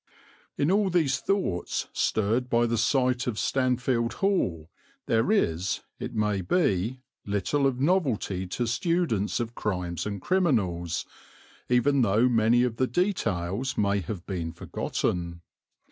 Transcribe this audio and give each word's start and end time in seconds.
In 0.57 0.71
all 0.71 0.89
these 0.89 1.19
thoughts 1.19 1.85
stirred 1.93 2.49
by 2.49 2.65
the 2.65 2.75
sight 2.75 3.27
of 3.27 3.37
Stanfield 3.37 4.13
Hall 4.13 4.71
there 5.05 5.31
is, 5.31 5.81
it 5.99 6.15
may 6.15 6.41
be, 6.41 7.01
little 7.23 7.67
of 7.67 7.79
novelty 7.79 8.47
to 8.47 8.65
students 8.65 9.39
of 9.39 9.53
crimes 9.53 10.07
and 10.07 10.19
criminals, 10.19 11.05
even 11.69 12.01
though 12.01 12.27
many 12.27 12.63
of 12.63 12.77
the 12.77 12.87
details 12.87 13.77
may 13.77 13.99
have 13.99 14.25
been 14.25 14.51
forgotten. 14.53 15.41